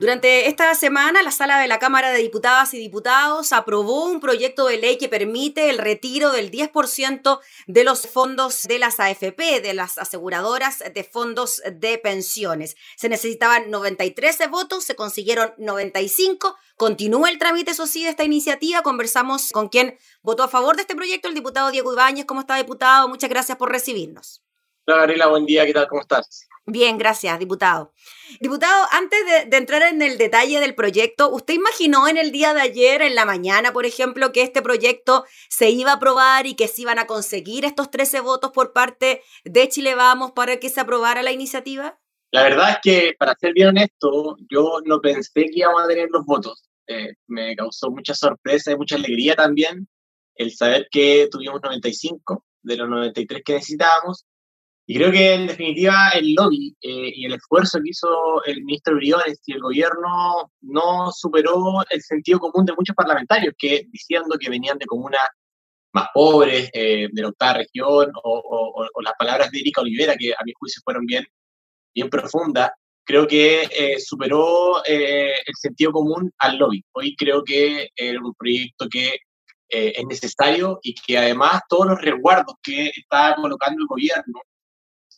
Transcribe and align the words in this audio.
Durante 0.00 0.48
esta 0.48 0.74
semana, 0.74 1.22
la 1.22 1.30
sala 1.30 1.60
de 1.60 1.68
la 1.68 1.78
Cámara 1.78 2.10
de 2.10 2.18
Diputadas 2.18 2.74
y 2.74 2.78
Diputados 2.78 3.52
aprobó 3.52 4.06
un 4.06 4.18
proyecto 4.18 4.66
de 4.66 4.76
ley 4.76 4.98
que 4.98 5.08
permite 5.08 5.70
el 5.70 5.78
retiro 5.78 6.32
del 6.32 6.50
10% 6.50 7.38
de 7.68 7.84
los 7.84 8.08
fondos 8.08 8.62
de 8.64 8.80
las 8.80 8.98
AFP, 8.98 9.60
de 9.60 9.72
las 9.72 9.96
aseguradoras 9.98 10.82
de 10.92 11.04
fondos 11.04 11.62
de 11.72 11.96
pensiones. 11.98 12.74
Se 12.96 13.08
necesitaban 13.08 13.70
93 13.70 14.50
votos, 14.50 14.82
se 14.82 14.96
consiguieron 14.96 15.54
95. 15.58 16.56
Continúa 16.76 17.30
el 17.30 17.38
trámite, 17.38 17.70
eso 17.70 17.86
sí, 17.86 18.02
de 18.02 18.10
esta 18.10 18.24
iniciativa. 18.24 18.82
Conversamos 18.82 19.52
con 19.52 19.68
quien 19.68 19.96
votó 20.22 20.42
a 20.42 20.48
favor 20.48 20.74
de 20.74 20.82
este 20.82 20.96
proyecto, 20.96 21.28
el 21.28 21.34
diputado 21.34 21.70
Diego 21.70 21.92
Ibáñez. 21.92 22.24
¿Cómo 22.24 22.40
está, 22.40 22.56
diputado? 22.56 23.06
Muchas 23.06 23.30
gracias 23.30 23.56
por 23.56 23.70
recibirnos. 23.70 24.43
Hola, 24.86 24.98
Gabriela, 24.98 25.28
buen 25.28 25.46
día. 25.46 25.64
¿Qué 25.64 25.72
tal? 25.72 25.88
¿Cómo 25.88 26.02
estás? 26.02 26.46
Bien, 26.66 26.98
gracias, 26.98 27.38
diputado. 27.38 27.94
Diputado, 28.38 28.86
antes 28.92 29.18
de, 29.48 29.56
entrar 29.56 29.80
en 29.82 30.02
el 30.02 30.18
detalle 30.18 30.60
del 30.60 30.74
proyecto, 30.74 31.30
¿usted 31.30 31.54
imaginó 31.54 32.06
en 32.06 32.18
el 32.18 32.32
día 32.32 32.52
de 32.52 32.60
ayer, 32.60 33.00
en 33.00 33.14
la 33.14 33.24
mañana, 33.24 33.72
por 33.72 33.86
ejemplo, 33.86 34.30
que 34.30 34.42
este 34.42 34.60
proyecto 34.60 35.24
se 35.48 35.70
iba 35.70 35.92
a 35.92 35.94
aprobar 35.94 36.46
y 36.46 36.54
que 36.54 36.68
se 36.68 36.82
iban 36.82 36.98
a 36.98 37.06
conseguir 37.06 37.64
estos 37.64 37.90
13 37.90 38.20
votos 38.20 38.50
por 38.52 38.74
parte 38.74 39.22
de 39.44 39.68
Chile 39.70 39.94
Vamos 39.94 40.32
para 40.32 40.58
que 40.58 40.68
se 40.68 40.82
aprobara 40.82 41.22
la 41.22 41.32
iniciativa? 41.32 41.98
La 42.30 42.42
verdad 42.42 42.72
es 42.72 42.76
que, 42.82 43.14
para 43.18 43.34
ser 43.36 43.54
bien 43.54 43.68
honesto, 43.68 44.36
yo 44.50 44.80
no 44.84 45.00
pensé 45.00 45.30
que 45.32 45.60
íbamos 45.60 45.82
a 45.82 45.88
tener 45.88 46.08
los 46.10 46.26
votos. 46.26 46.62
Eh, 46.86 47.14
me 47.26 47.56
causó 47.56 47.90
mucha 47.90 48.14
sorpresa 48.14 48.70
y 48.70 48.76
mucha 48.76 48.96
alegría 48.96 49.34
también 49.34 49.88
el 50.34 50.52
saber 50.54 50.88
que 50.90 51.28
tuvimos 51.30 51.62
95 51.62 52.44
de 52.62 52.76
los 52.76 52.88
93 52.88 53.42
que 53.42 53.54
necesitábamos 53.54 54.26
y 54.86 54.96
creo 54.96 55.10
que 55.10 55.32
en 55.32 55.46
definitiva 55.46 56.10
el 56.14 56.34
lobby 56.34 56.76
eh, 56.82 57.12
y 57.14 57.24
el 57.24 57.34
esfuerzo 57.34 57.78
que 57.82 57.88
hizo 57.88 58.44
el 58.44 58.62
ministro 58.64 58.96
Briones 58.96 59.40
y 59.46 59.54
el 59.54 59.60
gobierno 59.60 60.52
no 60.60 61.10
superó 61.10 61.82
el 61.88 62.02
sentido 62.02 62.38
común 62.38 62.66
de 62.66 62.74
muchos 62.74 62.94
parlamentarios 62.94 63.54
que 63.56 63.86
diciendo 63.90 64.36
que 64.38 64.50
venían 64.50 64.76
de 64.76 64.84
comunas 64.84 65.22
más 65.94 66.08
pobres, 66.12 66.68
eh, 66.74 67.08
de 67.10 67.22
la 67.22 67.28
octava 67.28 67.54
región, 67.54 68.12
o, 68.24 68.88
las 69.02 69.14
palabras 69.18 69.50
de 69.50 69.60
Erika 69.60 69.80
Olivera, 69.80 70.16
que 70.16 70.32
a 70.32 70.44
mi 70.44 70.52
juicio 70.58 70.82
fueron 70.84 71.06
bien, 71.06 71.24
bien 71.94 72.10
profundas, 72.10 72.70
creo 73.04 73.26
que 73.26 73.62
eh, 73.62 74.00
superó 74.00 74.84
el 74.84 75.54
sentido 75.54 75.92
común 75.92 76.32
al 76.38 76.58
lobby. 76.58 76.84
Hoy 76.92 77.14
creo 77.16 77.44
que 77.44 77.88
era 77.96 78.20
un 78.20 78.34
proyecto 78.34 78.88
que 78.90 79.18
es 79.68 80.04
necesario 80.06 80.78
y 80.82 80.94
que 80.94 81.16
además 81.18 81.62
todos 81.68 81.86
los 81.86 82.00
resguardos 82.00 82.54
que 82.62 82.90
está 82.94 83.34
colocando 83.36 83.80
el 83.80 83.86
gobierno 83.86 84.40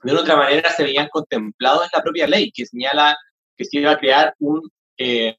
de 0.03 0.13
una 0.13 0.21
otra 0.21 0.37
manera 0.37 0.71
se 0.71 0.85
veían 0.85 1.09
contemplados 1.09 1.85
en 1.85 1.91
la 1.95 2.03
propia 2.03 2.27
ley, 2.27 2.51
que 2.53 2.67
señala 2.67 3.17
que 3.57 3.65
se 3.65 3.79
iba 3.79 3.93
a 3.93 3.99
crear 3.99 4.35
un, 4.39 4.61
eh, 4.99 5.37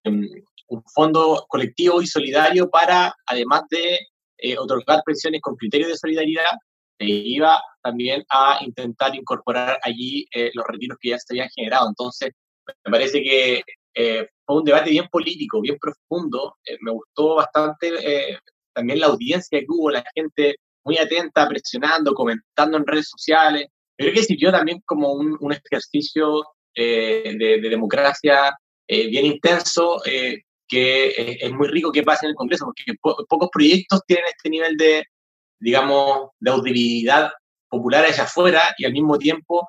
fondo 0.94 1.46
colectivo 1.48 2.02
y 2.02 2.08
solidario 2.08 2.70
para, 2.70 3.14
además 3.26 3.64
de 3.70 4.00
eh, 4.38 4.58
otorgar 4.58 5.02
pensiones 5.06 5.42
con 5.42 5.56
criterios 5.56 5.90
de 5.90 5.98
solidaridad, 5.98 6.52
se 7.00 7.06
iba 7.06 7.62
también 7.82 8.24
a 8.30 8.58
intentar 8.62 9.16
incorporar 9.16 9.80
allí 9.84 10.28
eh, 10.34 10.52
los 10.54 10.66
retiros 10.68 10.98
que 11.00 11.10
ya 11.10 11.20
se 11.20 11.34
habían 11.34 11.50
generado. 11.56 11.88
Entonces, 11.88 12.32
me 12.86 12.92
parece 12.92 13.22
que 13.24 13.62
fue 14.46 14.58
un 14.58 14.64
debate 14.64 14.92
bien 14.92 15.08
político, 15.10 15.62
bien 15.62 15.78
profundo. 15.80 16.58
me 16.82 16.92
gustó 16.92 17.36
bastante 17.36 18.40
también 18.74 19.00
la 19.00 19.08
audiencia 19.08 19.60
que 19.60 19.66
hubo, 19.68 19.90
la 19.90 20.04
gente 20.14 20.58
muy 20.84 20.98
atenta, 21.00 21.48
presionando, 21.48 22.14
comentando 22.14 22.78
en 22.78 22.86
redes 22.86 23.10
sociales 23.10 23.68
creo 23.98 24.14
que 24.14 24.24
sirvió 24.24 24.52
también 24.52 24.82
como 24.86 25.12
un, 25.14 25.38
un 25.40 25.54
ejercicio 25.54 26.44
eh, 26.76 27.34
de, 27.38 27.70
democracia 27.70 28.56
eh, 28.88 29.08
bien 29.08 29.26
intenso, 29.26 30.00
eh, 30.06 30.44
que 30.68 31.40
es, 31.42 31.52
muy 31.52 31.68
rico 31.70 31.92
que 31.92 32.04
pase 32.04 32.26
en 32.26 32.32
el 32.32 32.36
Congreso, 32.36 32.66
porque 32.66 32.84
pocos 33.02 33.50
proyectos 33.52 34.02
tienen 34.06 34.26
este 34.28 34.50
nivel 34.50 34.78
de, 34.78 35.04
digamos, 35.60 36.30
de 36.40 36.52
audibilidad 36.52 37.32
popular 37.68 38.06
allá 38.06 38.24
afuera 38.24 38.76
y 38.78 38.86
al 38.86 38.94
mismo 38.94 39.18
tiempo 39.18 39.68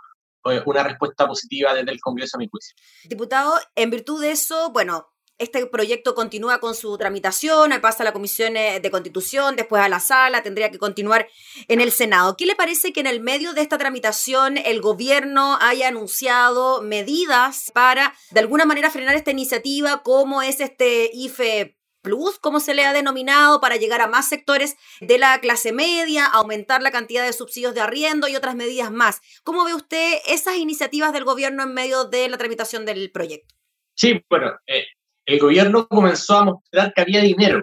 una 0.64 0.82
respuesta 0.82 1.26
positiva 1.26 1.74
desde 1.74 1.90
el 1.90 2.00
Congreso 2.00 2.36
a 2.36 2.40
mi 2.40 2.48
juicio. 2.48 2.74
Diputado, 3.04 3.54
en 3.74 3.90
virtud 3.90 4.20
de 4.22 4.30
eso, 4.30 4.70
bueno, 4.72 5.08
este 5.38 5.66
proyecto 5.66 6.14
continúa 6.14 6.58
con 6.60 6.74
su 6.74 6.96
tramitación, 6.98 7.72
pasa 7.80 8.02
a 8.02 8.04
la 8.04 8.12
Comisión 8.12 8.56
eh, 8.56 8.80
de 8.80 8.90
Constitución, 8.90 9.56
después 9.56 9.82
a 9.82 9.88
la 9.88 10.00
sala, 10.00 10.42
tendría 10.42 10.70
que 10.70 10.78
continuar 10.78 11.28
en 11.68 11.80
el 11.80 11.92
Senado. 11.92 12.36
¿Qué 12.36 12.46
le 12.46 12.56
parece 12.56 12.92
que 12.92 13.00
en 13.00 13.06
el 13.06 13.20
medio 13.20 13.54
de 13.54 13.62
esta 13.62 13.78
tramitación 13.78 14.58
el 14.58 14.80
gobierno 14.80 15.56
haya 15.60 15.88
anunciado 15.88 16.82
medidas 16.82 17.70
para 17.72 18.14
de 18.30 18.40
alguna 18.40 18.64
manera 18.64 18.90
frenar 18.90 19.14
esta 19.14 19.30
iniciativa, 19.30 20.02
como 20.02 20.42
es 20.42 20.60
este 20.60 21.10
IFE 21.12 21.76
Plus, 22.00 22.38
como 22.38 22.60
se 22.60 22.74
le 22.74 22.84
ha 22.84 22.92
denominado, 22.92 23.60
para 23.60 23.76
llegar 23.76 24.00
a 24.00 24.06
más 24.06 24.28
sectores 24.28 24.76
de 25.00 25.18
la 25.18 25.40
clase 25.40 25.72
media, 25.72 26.26
aumentar 26.26 26.80
la 26.80 26.92
cantidad 26.92 27.24
de 27.24 27.32
subsidios 27.32 27.74
de 27.74 27.80
arriendo 27.80 28.28
y 28.28 28.36
otras 28.36 28.54
medidas 28.54 28.90
más. 28.90 29.20
¿Cómo 29.42 29.64
ve 29.64 29.74
usted 29.74 30.18
esas 30.26 30.56
iniciativas 30.56 31.12
del 31.12 31.24
gobierno 31.24 31.64
en 31.64 31.74
medio 31.74 32.04
de 32.04 32.28
la 32.28 32.38
tramitación 32.38 32.86
del 32.86 33.10
proyecto? 33.10 33.54
Sí, 33.94 34.24
bueno, 34.30 34.52
eh, 34.66 34.84
el 35.28 35.38
gobierno 35.38 35.86
comenzó 35.86 36.38
a 36.38 36.44
mostrar 36.46 36.94
que 36.94 37.02
había 37.02 37.20
dinero 37.20 37.62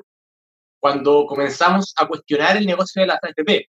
cuando 0.79 1.25
comenzamos 1.25 1.95
a 1.97 2.07
cuestionar 2.07 2.57
el 2.57 2.67
negocio 2.67 3.01
de 3.01 3.07
la 3.07 3.19
AFP. 3.19 3.67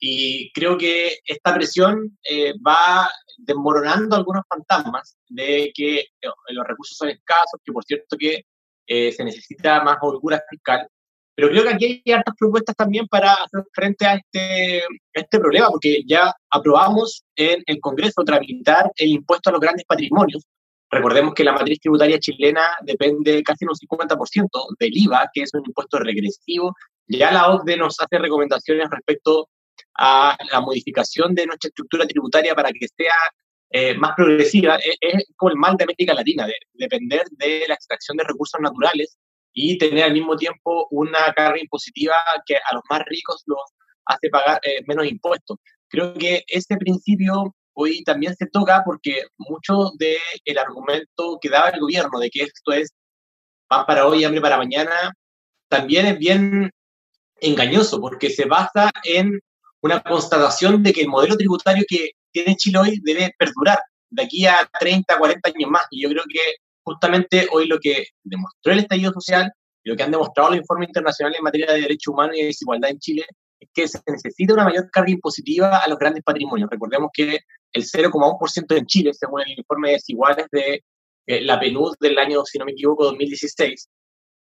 Y 0.00 0.50
creo 0.52 0.78
que 0.78 1.18
esta 1.26 1.54
presión 1.54 2.18
eh, 2.26 2.54
va 2.66 3.10
desmoronando 3.36 4.16
algunos 4.16 4.44
fantasmas 4.48 5.18
de 5.28 5.70
que 5.74 5.98
eh, 5.98 6.28
los 6.48 6.66
recursos 6.66 6.96
son 6.96 7.10
escasos, 7.10 7.60
que 7.62 7.70
por 7.70 7.84
cierto 7.84 8.16
que 8.18 8.46
eh, 8.86 9.12
se 9.12 9.22
necesita 9.22 9.84
más 9.84 9.98
holgura 10.00 10.42
fiscal. 10.48 10.88
Pero 11.34 11.48
creo 11.48 11.64
que 11.64 11.74
aquí 11.74 12.02
hay 12.06 12.12
hartas 12.14 12.34
propuestas 12.38 12.74
también 12.76 13.06
para 13.08 13.34
hacer 13.34 13.62
frente 13.74 14.06
a 14.06 14.14
este, 14.14 14.78
a 14.78 15.20
este 15.20 15.38
problema, 15.38 15.68
porque 15.68 16.02
ya 16.06 16.32
aprobamos 16.48 17.24
en 17.36 17.62
el 17.66 17.78
Congreso 17.80 18.24
tramitar 18.24 18.90
el 18.96 19.08
impuesto 19.08 19.50
a 19.50 19.52
los 19.52 19.60
grandes 19.60 19.84
patrimonios, 19.84 20.46
Recordemos 20.94 21.34
que 21.34 21.44
la 21.44 21.52
matriz 21.52 21.80
tributaria 21.80 22.18
chilena 22.20 22.76
depende 22.82 23.42
casi 23.42 23.64
un 23.64 23.74
50% 23.74 24.48
del 24.78 24.96
IVA, 24.96 25.28
que 25.32 25.42
es 25.42 25.50
un 25.52 25.62
impuesto 25.66 25.98
regresivo. 25.98 26.74
Ya 27.08 27.32
la 27.32 27.50
OCDE 27.50 27.76
nos 27.76 28.00
hace 28.00 28.18
recomendaciones 28.18 28.88
respecto 28.90 29.48
a 29.96 30.36
la 30.52 30.60
modificación 30.60 31.34
de 31.34 31.46
nuestra 31.46 31.68
estructura 31.68 32.06
tributaria 32.06 32.54
para 32.54 32.70
que 32.70 32.86
sea 32.96 33.14
eh, 33.70 33.94
más 33.94 34.12
progresiva. 34.14 34.76
Es, 34.76 34.96
es, 35.00 35.24
como 35.36 35.50
el 35.50 35.56
mal 35.56 35.76
de 35.76 35.84
América 35.84 36.14
Latina, 36.14 36.46
de, 36.46 36.54
depender 36.74 37.24
de 37.32 37.64
la 37.66 37.74
extracción 37.74 38.16
de 38.16 38.24
recursos 38.24 38.60
naturales 38.60 39.18
y 39.52 39.76
tener 39.78 40.04
al 40.04 40.12
mismo 40.12 40.36
tiempo 40.36 40.86
una 40.90 41.32
carga 41.34 41.58
impositiva 41.60 42.14
que 42.46 42.56
a 42.56 42.74
los 42.74 42.82
más 42.88 43.02
ricos 43.06 43.42
los 43.46 43.60
hace 44.06 44.28
pagar 44.28 44.60
eh, 44.62 44.82
menos 44.86 45.06
impuestos. 45.06 45.58
Creo 45.88 46.14
que 46.14 46.44
ese 46.46 46.76
principio 46.76 47.54
hoy 47.74 48.02
también 48.04 48.34
se 48.36 48.46
toca 48.46 48.82
porque 48.84 49.24
mucho 49.38 49.90
del 49.98 50.16
el 50.44 50.58
argumento 50.58 51.38
que 51.40 51.48
daba 51.48 51.70
el 51.70 51.80
gobierno 51.80 52.18
de 52.18 52.30
que 52.30 52.42
esto 52.42 52.72
es 52.72 52.90
pan 53.68 53.86
para 53.86 54.06
hoy, 54.06 54.24
hambre 54.24 54.40
para 54.40 54.56
mañana, 54.56 55.12
también 55.68 56.06
es 56.06 56.18
bien 56.18 56.70
engañoso 57.40 58.00
porque 58.00 58.30
se 58.30 58.46
basa 58.46 58.90
en 59.04 59.40
una 59.82 60.02
constatación 60.02 60.82
de 60.82 60.92
que 60.92 61.02
el 61.02 61.08
modelo 61.08 61.36
tributario 61.36 61.84
que 61.88 62.12
tiene 62.32 62.56
Chile 62.56 62.78
hoy 62.78 63.00
debe 63.02 63.34
perdurar 63.38 63.78
de 64.10 64.22
aquí 64.22 64.46
a 64.46 64.68
30, 64.80 65.18
40 65.18 65.50
años 65.54 65.70
más. 65.70 65.82
Y 65.90 66.02
yo 66.02 66.08
creo 66.10 66.24
que 66.28 66.40
justamente 66.82 67.48
hoy 67.52 67.66
lo 67.66 67.78
que 67.78 68.06
demostró 68.22 68.72
el 68.72 68.80
estallido 68.80 69.12
social 69.12 69.52
lo 69.84 69.96
que 69.96 70.02
han 70.02 70.10
demostrado 70.10 70.50
los 70.50 70.58
informes 70.58 70.88
internacionales 70.88 71.38
en 71.38 71.44
materia 71.44 71.72
de 71.72 71.82
derechos 71.82 72.12
humanos 72.12 72.36
y 72.36 72.44
desigualdad 72.44 72.90
en 72.90 72.98
Chile 72.98 73.26
es 73.60 73.68
que 73.72 73.86
se 73.86 74.00
necesita 74.06 74.54
una 74.54 74.64
mayor 74.64 74.90
carga 74.90 75.10
impositiva 75.10 75.76
a 75.76 75.88
los 75.88 75.98
grandes 75.98 76.22
patrimonios. 76.24 76.70
Recordemos 76.70 77.10
que 77.12 77.40
el 77.74 77.84
0,1% 77.84 78.76
en 78.76 78.86
Chile, 78.86 79.12
según 79.12 79.42
el 79.42 79.58
informe 79.58 79.88
de 79.88 79.94
desiguales 79.94 80.46
de 80.50 80.82
eh, 81.26 81.40
la 81.42 81.58
PNUD 81.58 81.96
del 82.00 82.18
año, 82.18 82.44
si 82.44 82.58
no 82.58 82.64
me 82.64 82.72
equivoco, 82.72 83.04
2016, 83.04 83.88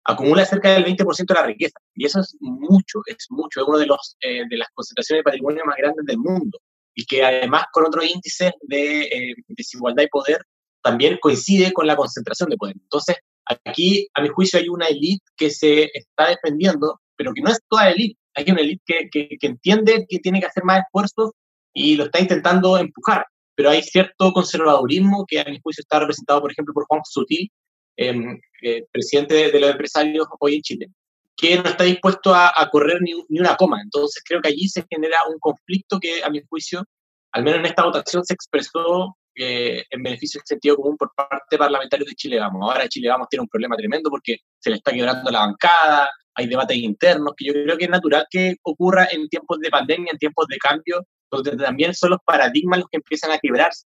acumula 0.06 0.46
cerca 0.46 0.74
del 0.74 0.86
20% 0.86 1.26
de 1.26 1.34
la 1.34 1.46
riqueza. 1.46 1.80
Y 1.96 2.06
eso 2.06 2.20
es 2.20 2.36
mucho, 2.40 3.02
es 3.06 3.26
mucho, 3.30 3.62
es 3.62 3.68
una 3.68 3.80
de, 3.80 3.88
eh, 4.22 4.44
de 4.50 4.58
las 4.58 4.68
concentraciones 4.74 5.20
de 5.20 5.24
patrimonio 5.24 5.66
más 5.66 5.78
grandes 5.78 6.06
del 6.06 6.18
mundo. 6.18 6.60
Y 6.96 7.06
que 7.06 7.24
además 7.24 7.66
con 7.72 7.86
otros 7.86 8.06
índices 8.06 8.52
de 8.62 9.02
eh, 9.04 9.36
desigualdad 9.48 10.04
y 10.04 10.08
poder 10.08 10.46
también 10.84 11.18
coincide 11.20 11.72
con 11.74 11.88
la 11.88 11.96
concentración 11.96 12.50
de 12.50 12.58
poder. 12.58 12.76
Entonces, 12.80 13.16
aquí, 13.46 14.08
a 14.14 14.22
mi 14.22 14.28
juicio, 14.28 14.60
hay 14.60 14.70
una 14.70 14.88
élite 14.88 15.24
que 15.36 15.50
se 15.50 15.90
está 15.94 16.28
defendiendo, 16.28 17.00
pero 17.16 17.34
que 17.34 17.42
no 17.42 17.50
es 17.50 17.60
toda 17.68 17.90
élite. 17.90 18.20
Hay 18.36 18.46
una 18.52 18.62
élite 18.62 19.10
que, 19.12 19.28
que 19.40 19.48
entiende 19.48 20.06
que 20.08 20.20
tiene 20.20 20.40
que 20.40 20.48
hacer 20.48 20.64
más 20.66 20.82
esfuerzos 20.82 21.32
y 21.74 21.96
lo 21.96 22.06
está 22.06 22.20
intentando 22.20 22.78
empujar. 22.78 23.26
Pero 23.56 23.70
hay 23.70 23.84
cierto 23.84 24.32
conservadurismo 24.32 25.26
que 25.28 25.40
a 25.40 25.46
mi 25.46 25.60
juicio 25.62 25.82
está 25.82 26.00
representado, 26.00 26.42
por 26.42 26.52
ejemplo, 26.52 26.74
por 26.74 26.86
Juan 26.88 27.02
Sutil, 27.04 27.52
em, 27.98 28.40
eh, 28.62 28.86
presidente 28.92 29.52
de, 29.52 29.60
los 29.60 29.72
empresarios 29.72 30.28
hoy 30.40 30.56
en 30.56 30.62
Chile, 30.62 30.88
que 31.36 31.58
no 31.58 31.70
está 31.70 31.84
dispuesto 31.84 32.34
a, 32.34 32.52
correr 32.72 33.02
ni, 33.02 33.14
ni, 33.30 33.40
una 33.40 33.56
coma. 33.56 33.82
Entonces 33.82 34.24
creo 34.26 34.42
que 34.42 34.50
allí 34.50 34.68
se 34.68 34.86
genera 34.90 35.20
un 35.30 35.38
conflicto 35.40 36.00
que 36.00 36.24
a 36.24 36.30
mi 36.30 36.42
juicio, 36.50 36.84
al 37.32 37.44
menos 37.44 37.60
en 37.60 37.66
esta 37.68 37.86
votación, 37.86 38.24
se 38.26 38.34
expresó 38.34 39.16
eh, 39.36 39.84
en 39.90 40.04
beneficio 40.04 40.40
del 40.40 40.46
sentido 40.46 40.76
común 40.76 40.96
por 40.96 41.12
parte 41.16 41.46
de 41.52 41.58
parlamentarios 41.58 42.08
de 42.08 42.16
Chile 42.16 42.40
Vamos. 42.40 42.62
Ahora 42.62 42.88
Chile 42.88 43.10
Vamos 43.10 43.28
tiene 43.30 43.42
un 43.42 43.48
problema 43.48 43.76
tremendo 43.76 44.10
porque 44.12 44.38
se 44.60 44.70
le 44.70 44.76
está 44.76 44.92
quebrando 44.92 45.32
la 45.32 45.40
bancada, 45.40 46.10
hay 46.36 46.48
debates 46.48 46.78
internos, 46.78 47.34
que 47.36 47.46
yo 47.46 47.54
creo 47.54 47.78
que 47.78 47.86
es 47.86 47.90
natural 47.90 48.28
que 48.30 48.56
ocurra 48.64 49.08
en 49.12 49.28
tiempos 49.30 49.60
de 49.60 49.70
pandemia, 49.70 50.12
en 50.12 50.20
tiempos 50.20 50.48
de 50.48 50.58
cambio, 50.58 51.06
donde 51.42 51.64
también 51.64 51.94
son 51.94 52.12
los 52.12 52.20
paradigmas 52.26 52.80
los 52.80 52.90
que 52.90 52.98
empiezan 52.98 53.32
a 53.32 53.40
quebrarse. 53.40 53.86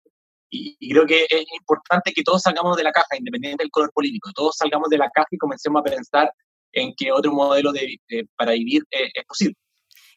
Y, 0.49 0.89
creo 0.89 1.05
que 1.05 1.25
es 1.29 1.45
importante 1.59 2.13
que 2.13 2.23
todos 2.23 2.41
salgamos 2.41 2.77
de 2.77 2.83
la 2.83 2.91
caja, 2.91 3.17
independiente 3.17 3.63
del 3.63 3.71
color 3.71 3.91
político, 3.91 4.31
todos 4.33 4.55
salgamos 4.57 4.89
de 4.89 4.97
la 4.97 5.09
caja 5.09 5.27
y 5.31 5.37
comencemos 5.37 5.81
a 5.81 5.83
pensar 5.83 6.31
en 6.71 6.93
que 6.95 7.11
otro 7.11 7.31
modelo 7.33 7.71
de, 7.71 7.97
para 8.35 8.53
vivir 8.53 8.83
eh, 8.91 9.09
es 9.13 9.25
posible. 9.25 9.55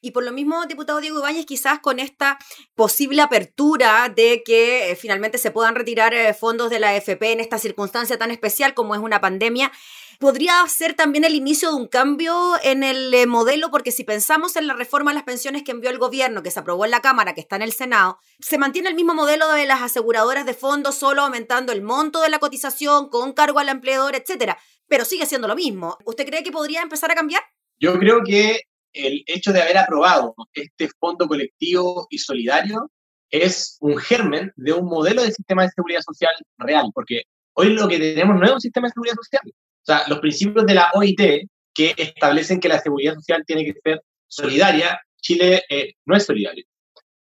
Y 0.01 0.13
por 0.13 0.25
lo 0.25 0.33
mismo, 0.33 0.65
diputado 0.67 1.01
Diego 1.01 1.19
Ibáñez, 1.19 1.45
quizás 1.45 1.81
con 1.81 1.99
esta 1.99 2.39
posible 2.75 3.21
apertura 3.21 4.09
de 4.09 4.43
que 4.45 4.93
eh, 4.93 4.97
finalmente 4.97 5.39
se 5.39 5.51
puedan 5.51 5.75
retirar 5.75 6.15
eh, 6.15 6.35
fondos 6.35 6.71
de 6.71 6.79
la 6.79 6.91
AFP 6.91 7.33
en 7.33 7.41
esta 7.41 7.59
circunstancia 7.59 8.17
tan 8.17 8.31
especial 8.31 8.75
como 8.75 8.95
es 8.95 9.01
una 9.01 9.21
pandemia, 9.21 9.73
podría 10.19 10.67
ser 10.67 10.95
también 10.95 11.25
el 11.25 11.35
inicio 11.35 11.71
de 11.71 11.77
un 11.77 11.87
cambio 11.87 12.35
en 12.63 12.83
el 12.83 13.15
eh, 13.15 13.27
modelo, 13.27 13.71
porque 13.71 13.93
si 13.93 14.05
pensamos 14.05 14.57
en 14.57 14.67
la 14.67 14.75
reforma 14.75 15.13
a 15.13 15.15
las 15.15 15.23
pensiones 15.23 15.63
que 15.63 15.71
envió 15.71 15.91
el 15.91 15.99
gobierno, 15.99 16.43
que 16.43 16.51
se 16.51 16.61
aprobó 16.61 16.85
en 16.85 16.91
la 16.91 17.01
Cámara, 17.01 17.35
que 17.35 17.41
está 17.41 17.57
en 17.57 17.63
el 17.63 17.73
Senado, 17.73 18.19
se 18.41 18.59
mantiene 18.59 18.89
el 18.89 18.97
mismo 18.97 19.15
modelo 19.15 19.51
de 19.53 19.67
las 19.67 19.81
aseguradoras 19.81 20.45
de 20.45 20.55
fondos, 20.55 20.97
solo 20.97 21.23
aumentando 21.23 21.73
el 21.73 21.83
monto 21.83 22.21
de 22.21 22.31
la 22.31 22.41
cotización 22.41 23.09
con 23.09 23.33
cargo 23.33 23.61
al 23.61 23.69
empleador, 23.69 24.17
etcétera, 24.17 24.59
pero 24.89 25.05
sigue 25.05 25.27
siendo 25.27 25.47
lo 25.47 25.55
mismo. 25.55 25.97
¿Usted 26.05 26.27
cree 26.27 26.43
que 26.43 26.51
podría 26.51 26.83
empezar 26.83 27.11
a 27.13 27.15
cambiar? 27.15 27.43
Yo 27.79 27.99
creo 27.99 28.23
que 28.25 28.63
el 28.93 29.23
hecho 29.27 29.53
de 29.53 29.63
haber 29.63 29.79
aprobado 29.79 30.35
este 30.53 30.89
fondo 30.99 31.29
colectivo 31.29 32.09
y 32.11 32.19
solidario 32.19 32.91
es 33.31 33.77
un 33.81 33.99
germen 33.99 34.53
de 34.57 34.73
un 34.73 34.87
modelo 34.87 35.23
de 35.23 35.31
sistema 35.31 35.63
de 35.63 35.71
seguridad 35.71 36.01
social 36.01 36.33
real, 36.57 36.91
porque 36.93 37.23
hoy 37.53 37.69
lo 37.71 37.87
que 37.87 37.99
tenemos 37.99 38.37
no 38.41 38.47
es 38.47 38.53
un 38.53 38.61
sistema 38.61 38.89
de 38.89 38.93
seguridad 38.95 39.15
social. 39.15 39.43
Sea, 39.89 40.05
los 40.07 40.19
principios 40.19 40.67
de 40.67 40.75
la 40.75 40.91
OIT 40.93 41.49
que 41.73 41.95
establecen 41.97 42.61
que 42.61 42.69
la 42.69 42.79
seguridad 42.79 43.15
social 43.15 43.43
tiene 43.47 43.65
que 43.65 43.73
ser 43.83 44.03
solidaria, 44.27 45.01
Chile 45.23 45.63
eh, 45.71 45.95
no 46.05 46.15
es 46.15 46.27
solidario. 46.27 46.67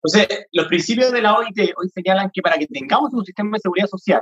Entonces, 0.01 0.45
los 0.53 0.67
principios 0.67 1.11
de 1.11 1.21
la 1.21 1.37
OIT 1.37 1.59
hoy 1.75 1.89
señalan 1.93 2.31
que 2.33 2.41
para 2.41 2.57
que 2.57 2.67
tengamos 2.67 3.13
un 3.13 3.25
sistema 3.25 3.57
de 3.57 3.59
seguridad 3.59 3.87
social, 3.87 4.21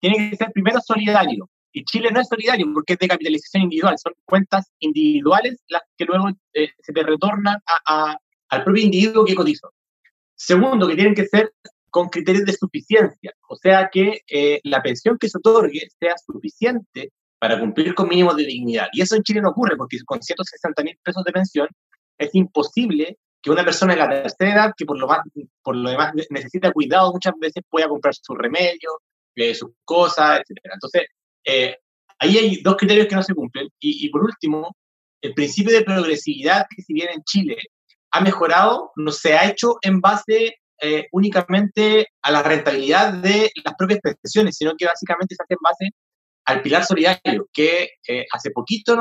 tiene 0.00 0.30
que 0.30 0.36
ser 0.36 0.52
primero 0.52 0.80
solidario, 0.80 1.48
y 1.72 1.82
Chile 1.84 2.10
no 2.12 2.20
es 2.20 2.28
solidario 2.28 2.66
porque 2.74 2.92
es 2.92 2.98
de 2.98 3.08
capitalización 3.08 3.62
individual, 3.62 3.96
son 3.98 4.12
cuentas 4.26 4.70
individuales 4.80 5.62
las 5.68 5.82
que 5.96 6.04
luego 6.04 6.28
eh, 6.52 6.68
se 6.80 6.92
te 6.92 7.02
retornan 7.02 7.58
al 7.86 8.64
propio 8.64 8.82
individuo 8.82 9.24
que 9.24 9.34
cotizó. 9.34 9.72
Segundo, 10.34 10.86
que 10.88 10.94
tienen 10.94 11.14
que 11.14 11.24
ser 11.24 11.52
con 11.88 12.10
criterios 12.10 12.44
de 12.44 12.52
suficiencia, 12.52 13.32
o 13.48 13.56
sea 13.56 13.88
que 13.90 14.20
eh, 14.28 14.60
la 14.64 14.82
pensión 14.82 15.16
que 15.18 15.30
se 15.30 15.38
otorgue 15.38 15.88
sea 15.98 16.14
suficiente 16.18 17.12
para 17.38 17.58
cumplir 17.58 17.94
con 17.94 18.08
mínimos 18.08 18.36
de 18.36 18.44
dignidad. 18.44 18.88
Y 18.92 19.02
eso 19.02 19.16
en 19.16 19.22
Chile 19.22 19.40
no 19.40 19.50
ocurre 19.50 19.76
porque 19.76 19.98
con 20.04 20.22
160 20.22 20.82
mil 20.82 20.98
pesos 21.02 21.24
de 21.24 21.32
pensión 21.32 21.68
es 22.18 22.34
imposible 22.34 23.16
que 23.40 23.50
una 23.50 23.64
persona 23.64 23.94
de 23.94 24.00
la 24.00 24.08
tercera 24.08 24.52
edad, 24.52 24.72
que 24.76 24.84
por 24.84 24.98
lo, 24.98 25.06
más, 25.06 25.20
por 25.62 25.76
lo 25.76 25.88
demás 25.88 26.12
necesita 26.30 26.72
cuidado 26.72 27.12
muchas 27.12 27.34
veces, 27.38 27.62
pueda 27.68 27.88
comprar 27.88 28.14
su 28.14 28.34
remedio, 28.34 29.00
eh, 29.36 29.54
sus 29.54 29.70
cosas, 29.84 30.40
etc. 30.40 30.58
Entonces, 30.74 31.02
eh, 31.44 31.76
ahí 32.18 32.36
hay 32.36 32.62
dos 32.62 32.76
criterios 32.76 33.06
que 33.06 33.14
no 33.14 33.22
se 33.22 33.34
cumplen. 33.34 33.68
Y, 33.78 34.08
por 34.10 34.24
último, 34.24 34.74
el 35.22 35.34
principio 35.34 35.72
de 35.72 35.84
progresividad 35.84 36.66
que 36.74 36.82
si 36.82 36.92
bien 36.92 37.10
en 37.14 37.22
Chile 37.22 37.56
ha 38.10 38.20
mejorado, 38.20 38.90
no 38.96 39.12
se 39.12 39.34
ha 39.34 39.48
hecho 39.48 39.76
en 39.82 40.00
base 40.00 40.56
eh, 40.80 41.06
únicamente 41.12 42.08
a 42.22 42.30
la 42.30 42.42
rentabilidad 42.42 43.12
de 43.12 43.50
las 43.64 43.74
propias 43.76 44.00
pensiones, 44.00 44.56
sino 44.56 44.74
que 44.76 44.86
básicamente 44.86 45.34
se 45.34 45.42
hace 45.42 45.54
en 45.54 45.58
base 45.62 45.90
al 46.48 46.62
pilar 46.62 46.84
solidario, 46.84 47.48
que 47.52 47.90
eh, 48.06 48.26
hace 48.32 48.50
poquito 48.50 48.98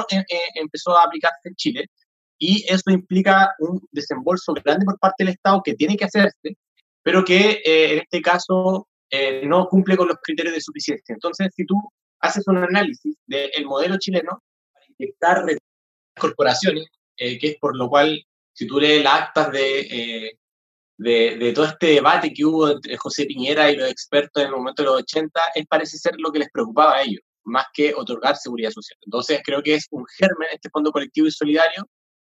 empezó 0.53 0.97
a 0.97 1.03
aplicarse 1.03 1.49
en 1.49 1.55
Chile, 1.55 1.85
y 2.39 2.63
eso 2.67 2.91
implica 2.91 3.55
un 3.59 3.81
desembolso 3.91 4.53
grande 4.53 4.85
por 4.85 4.99
parte 4.99 5.23
del 5.23 5.33
Estado 5.33 5.61
que 5.63 5.73
tiene 5.73 5.97
que 5.97 6.05
hacerse, 6.05 6.57
pero 7.01 7.23
que 7.25 7.61
en 7.65 7.99
este 7.99 8.21
caso 8.21 8.88
no 9.44 9.67
cumple 9.67 9.97
con 9.97 10.07
los 10.07 10.17
criterios 10.21 10.53
de 10.53 10.61
suficiencia. 10.61 11.13
Entonces, 11.13 11.49
si 11.55 11.65
tú 11.65 11.75
haces 12.19 12.47
un 12.47 12.57
análisis 12.57 13.15
del 13.25 13.65
modelo 13.65 13.97
chileno 13.97 14.44
para 14.73 14.85
inyectar 14.97 15.45
corporaciones, 16.17 16.88
eh, 17.17 17.38
que 17.39 17.47
es 17.49 17.57
por 17.57 17.75
lo 17.75 17.89
cual, 17.89 18.23
si 18.53 18.67
tú 18.67 18.79
lees 18.79 19.03
las 19.03 19.21
actas 19.21 19.49
eh, 19.53 20.31
de, 20.97 21.38
de, 21.38 21.53
todo 21.53 21.65
este 21.65 21.88
debate 21.88 22.33
que 22.33 22.45
hubo 22.45 22.69
entre 22.69 22.97
José 22.97 23.25
Piñera 23.25 23.69
y 23.71 23.75
los 23.75 23.89
expertos 23.89 24.41
en 24.41 24.49
el 24.49 24.55
momento 24.55 24.81
de 24.81 24.89
los 24.89 25.01
80, 25.01 25.39
es 25.55 25.65
parece 25.67 25.97
ser 25.97 26.13
lo 26.17 26.31
que 26.31 26.39
les 26.39 26.49
preocupaba 26.51 26.95
a 26.95 27.01
ellos, 27.01 27.21
más 27.47 27.65
que 27.73 27.94
otorgar 27.95 28.35
seguridad 28.35 28.71
social. 28.71 28.97
Entonces, 29.05 29.41
creo 29.44 29.63
que 29.63 29.75
es 29.75 29.88
un 29.91 30.05
germen 30.17 30.49
este 30.51 30.69
fondo 30.69 30.91
colectivo 30.91 31.27
y 31.27 31.31
solidario 31.31 31.88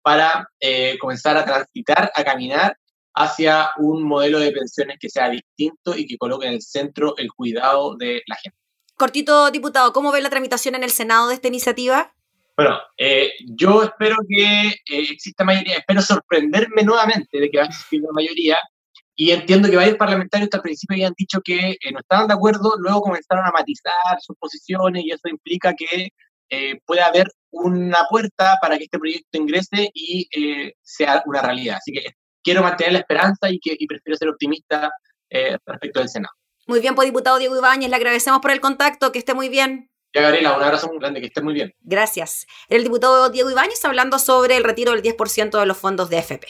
para 0.01 0.47
eh, 0.59 0.97
comenzar 0.99 1.37
a 1.37 1.45
transitar, 1.45 2.11
a 2.15 2.23
caminar 2.23 2.77
hacia 3.15 3.71
un 3.77 4.03
modelo 4.03 4.39
de 4.39 4.51
pensiones 4.51 4.97
que 4.99 5.09
sea 5.09 5.29
distinto 5.29 5.95
y 5.95 6.05
que 6.05 6.17
coloque 6.17 6.47
en 6.47 6.53
el 6.53 6.61
centro 6.61 7.15
el 7.17 7.31
cuidado 7.33 7.95
de 7.97 8.21
la 8.25 8.35
gente. 8.35 8.57
Cortito, 8.95 9.51
diputado, 9.51 9.93
¿cómo 9.93 10.11
ve 10.11 10.21
la 10.21 10.29
tramitación 10.29 10.75
en 10.75 10.83
el 10.83 10.91
Senado 10.91 11.27
de 11.27 11.35
esta 11.35 11.47
iniciativa? 11.47 12.13
Bueno, 12.55 12.77
eh, 12.97 13.31
yo 13.45 13.83
espero 13.83 14.17
que 14.27 14.67
eh, 14.67 15.11
exista 15.11 15.45
mayoría, 15.45 15.77
espero 15.77 16.01
sorprenderme 16.01 16.83
nuevamente 16.83 17.39
de 17.39 17.49
que 17.49 17.57
va 17.57 17.63
a 17.63 17.67
existir 17.67 18.01
una 18.01 18.11
mayoría 18.11 18.57
y 19.21 19.31
entiendo 19.31 19.69
que 19.69 19.75
varios 19.75 19.97
parlamentarios 19.97 20.45
hasta 20.45 20.57
al 20.59 20.63
principio 20.63 20.95
habían 20.95 21.13
dicho 21.17 21.41
que 21.43 21.71
eh, 21.71 21.91
no 21.91 21.99
estaban 21.99 22.29
de 22.29 22.35
acuerdo, 22.35 22.75
luego 22.77 23.01
comenzaron 23.01 23.45
a 23.45 23.51
matizar 23.51 24.17
sus 24.21 24.37
posiciones 24.37 25.03
y 25.03 25.11
eso 25.11 25.27
implica 25.27 25.73
que 25.73 26.07
pueda 26.85 27.05
haber 27.05 27.27
una 27.51 27.99
puerta 28.09 28.57
para 28.61 28.77
que 28.77 28.85
este 28.85 28.97
proyecto 28.97 29.37
ingrese 29.37 29.91
y 29.93 30.27
sea 30.81 31.21
una 31.25 31.41
realidad. 31.41 31.77
Así 31.77 31.91
que 31.91 32.13
quiero 32.41 32.63
mantener 32.63 32.93
la 32.93 32.99
esperanza 32.99 33.49
y, 33.49 33.59
que, 33.59 33.75
y 33.77 33.85
prefiero 33.85 34.17
ser 34.17 34.29
optimista 34.29 34.89
respecto 35.65 35.99
del 35.99 36.09
Senado. 36.09 36.33
Muy 36.65 36.79
bien, 36.79 36.95
pues 36.95 37.07
diputado 37.07 37.39
Diego 37.39 37.57
Ibáñez, 37.57 37.89
le 37.89 37.97
agradecemos 37.97 38.39
por 38.39 38.51
el 38.51 38.61
contacto, 38.61 39.11
que 39.11 39.19
esté 39.19 39.33
muy 39.33 39.49
bien. 39.49 39.91
Ya, 40.13 40.21
Gabriela, 40.21 40.55
un 40.55 40.63
abrazo 40.63 40.87
muy 40.87 40.97
grande, 40.97 41.19
que 41.19 41.27
esté 41.27 41.41
muy 41.41 41.53
bien. 41.53 41.75
Gracias. 41.81 42.47
El 42.69 42.83
diputado 42.83 43.29
Diego 43.29 43.51
Ibáñez 43.51 43.83
hablando 43.83 44.17
sobre 44.17 44.55
el 44.55 44.63
retiro 44.63 44.93
del 44.93 45.03
10% 45.03 45.59
de 45.59 45.65
los 45.65 45.77
fondos 45.77 46.09
de 46.09 46.19
FP. 46.19 46.47